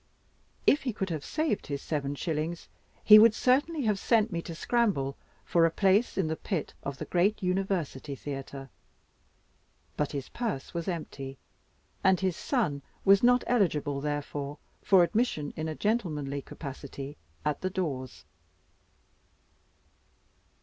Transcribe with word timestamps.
If 0.65 0.81
he 0.81 0.93
could 0.93 1.11
have 1.11 1.23
saved 1.23 1.67
his 1.67 1.79
seven 1.79 2.15
shillings, 2.15 2.67
he 3.03 3.19
would 3.19 3.35
certainly 3.35 3.83
have 3.83 3.99
sent 3.99 4.31
me 4.31 4.41
to 4.41 4.55
scramble 4.55 5.15
for 5.45 5.63
a 5.63 5.69
place 5.69 6.17
in 6.17 6.25
the 6.27 6.35
pit 6.35 6.73
of 6.81 6.97
the 6.97 7.05
great 7.05 7.43
university 7.43 8.15
theater; 8.15 8.71
but 9.95 10.13
his 10.13 10.27
purse 10.29 10.73
was 10.73 10.87
empty, 10.87 11.37
and 12.03 12.19
his 12.19 12.35
son 12.35 12.81
was 13.05 13.21
not 13.21 13.43
eligible 13.45 14.01
therefore 14.01 14.57
for 14.81 15.03
admission, 15.03 15.53
in 15.55 15.67
a 15.67 15.75
gentlemanly 15.75 16.41
capacity, 16.41 17.15
at 17.45 17.61
the 17.61 17.69
doors. 17.69 18.25